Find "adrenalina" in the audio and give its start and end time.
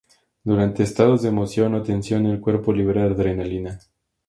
3.03-3.77